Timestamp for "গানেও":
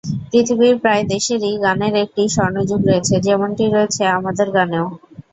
4.57-4.87